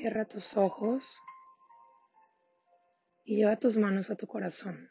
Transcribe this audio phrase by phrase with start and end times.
[0.00, 1.20] Cierra tus ojos
[3.22, 4.90] y lleva tus manos a tu corazón.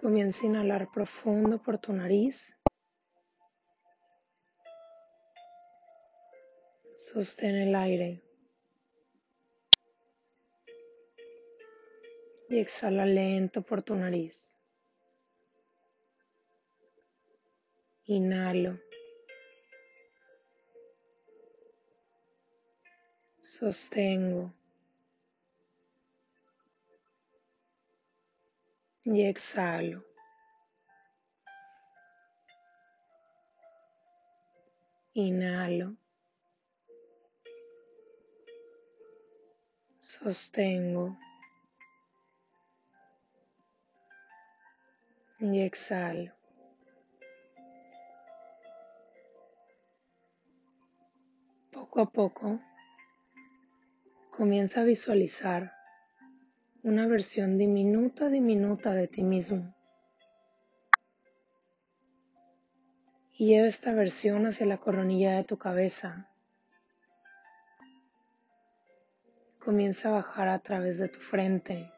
[0.00, 2.56] Comienza a inhalar profundo por tu nariz.
[6.96, 8.24] Sostén el aire.
[12.48, 14.62] Y exhala lento por tu nariz.
[18.06, 18.87] Inhalo.
[23.58, 24.52] Sostengo.
[29.02, 30.04] Y exhalo.
[35.14, 35.96] Inhalo.
[39.98, 41.16] Sostengo.
[45.40, 46.32] Y exhalo.
[51.72, 52.60] Poco a poco
[54.38, 55.74] Comienza a visualizar
[56.84, 59.74] una versión diminuta, diminuta de ti mismo.
[63.32, 66.30] Y lleva esta versión hacia la coronilla de tu cabeza.
[69.58, 71.92] Comienza a bajar a través de tu frente,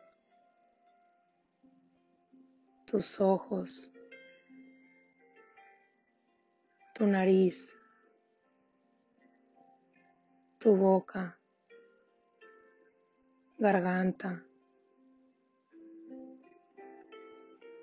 [2.86, 3.92] tus ojos,
[6.94, 7.76] tu nariz,
[10.58, 11.36] tu boca
[13.60, 14.42] garganta,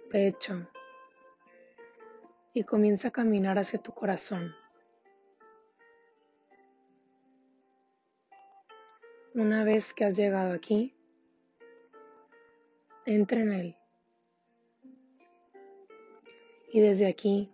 [0.09, 0.67] pecho
[2.51, 4.55] y comienza a caminar hacia tu corazón.
[9.35, 10.95] Una vez que has llegado aquí,
[13.05, 13.77] entra en él.
[16.73, 17.51] Y desde aquí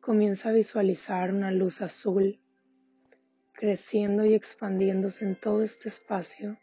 [0.00, 2.39] comienza a visualizar una luz azul
[3.60, 6.58] creciendo y expandiéndose en todo este espacio.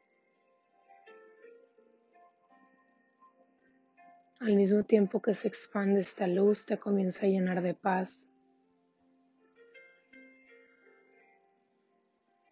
[4.40, 8.31] Al mismo tiempo que se expande esta luz, te comienza a llenar de paz.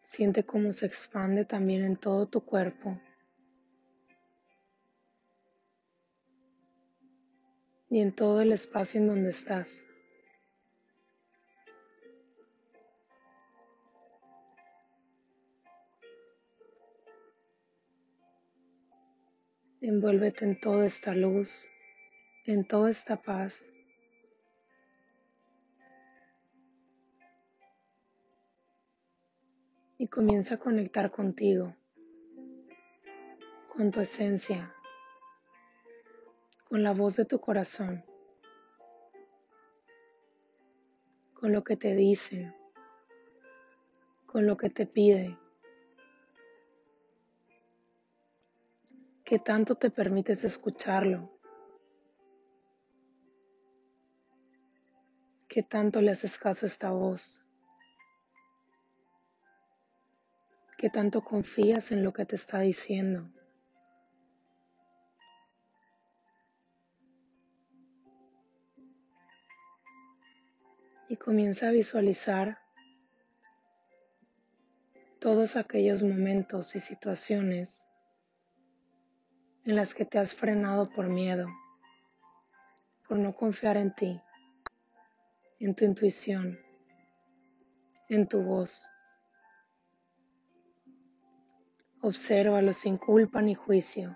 [0.03, 3.01] Siente cómo se expande también en todo tu cuerpo.
[7.89, 9.87] Y en todo el espacio en donde estás.
[19.87, 21.69] Envuélvete en toda esta luz,
[22.45, 23.71] en toda esta paz.
[29.99, 31.75] Y comienza a conectar contigo,
[33.75, 34.73] con tu esencia,
[36.67, 38.03] con la voz de tu corazón,
[41.35, 42.51] con lo que te dice,
[44.25, 45.37] con lo que te pide.
[49.25, 51.31] ¿Qué tanto te permites escucharlo?
[55.47, 57.43] ¿Qué tanto le haces caso a esta voz?
[60.77, 63.27] ¿Qué tanto confías en lo que te está diciendo?
[71.09, 72.59] Y comienza a visualizar
[75.17, 77.89] todos aquellos momentos y situaciones
[79.65, 81.47] en las que te has frenado por miedo,
[83.07, 84.21] por no confiar en ti,
[85.59, 86.59] en tu intuición,
[88.07, 88.87] en tu voz.
[92.01, 94.15] Obsérvalo sin culpa ni juicio.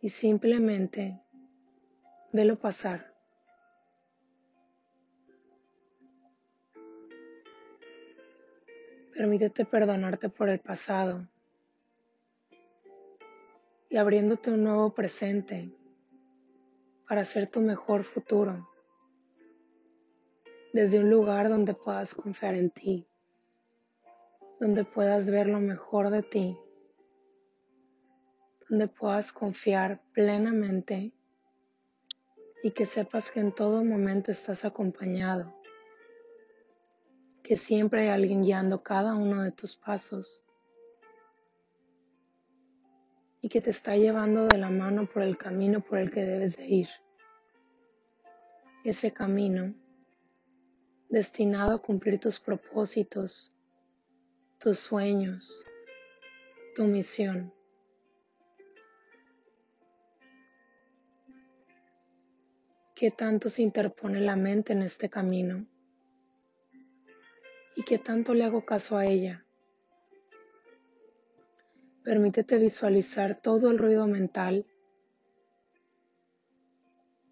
[0.00, 1.20] Y simplemente
[2.32, 3.12] velo pasar.
[9.12, 11.26] Permítete perdonarte por el pasado
[13.94, 15.70] y abriéndote un nuevo presente
[17.08, 18.68] para ser tu mejor futuro,
[20.72, 23.06] desde un lugar donde puedas confiar en ti,
[24.58, 26.58] donde puedas ver lo mejor de ti,
[28.68, 31.12] donde puedas confiar plenamente
[32.64, 35.54] y que sepas que en todo momento estás acompañado,
[37.44, 40.43] que siempre hay alguien guiando cada uno de tus pasos
[43.44, 46.56] y que te está llevando de la mano por el camino por el que debes
[46.56, 46.88] de ir.
[48.84, 49.74] Ese camino
[51.10, 53.54] destinado a cumplir tus propósitos,
[54.58, 55.62] tus sueños,
[56.74, 57.52] tu misión.
[62.94, 65.66] qué tanto se interpone la mente en este camino
[67.76, 69.43] y qué tanto le hago caso a ella.
[72.04, 74.66] Permítete visualizar todo el ruido mental,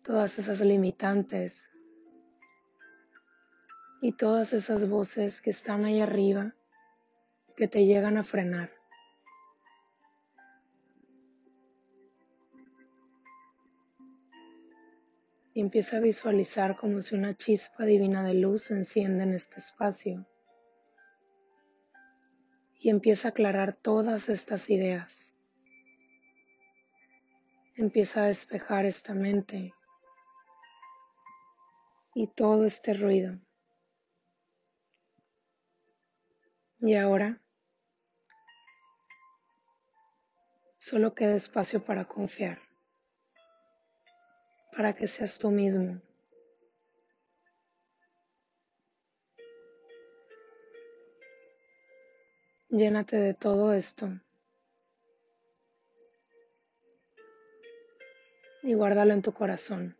[0.03, 1.71] todas esas limitantes
[4.01, 6.55] y todas esas voces que están ahí arriba
[7.55, 8.73] que te llegan a frenar.
[15.53, 19.59] Y empieza a visualizar como si una chispa divina de luz se enciende en este
[19.59, 20.27] espacio
[22.83, 25.33] y empieza a aclarar todas estas ideas.
[27.77, 29.73] Empieza a despejar esta mente
[32.13, 33.39] y todo este ruido.
[36.81, 37.41] Y ahora
[40.79, 42.61] solo queda espacio para confiar,
[44.77, 46.03] para que seas tú mismo
[52.75, 54.09] Llénate de todo esto
[58.63, 59.95] y guárdalo en tu corazón.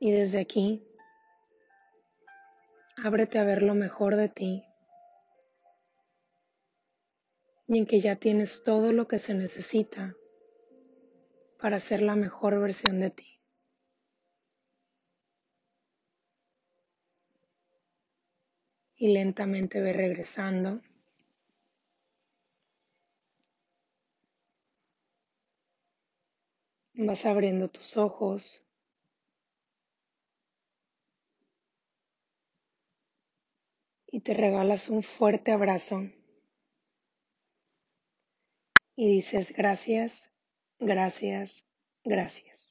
[0.00, 0.84] Y desde aquí,
[2.96, 4.64] ábrete a ver lo mejor de ti
[7.68, 10.16] y en que ya tienes todo lo que se necesita
[11.60, 13.31] para ser la mejor versión de ti.
[18.96, 20.80] Y lentamente ve regresando.
[26.94, 28.66] Vas abriendo tus ojos.
[34.06, 36.02] Y te regalas un fuerte abrazo.
[38.96, 40.30] Y dices gracias,
[40.78, 41.66] gracias,
[42.04, 42.61] gracias.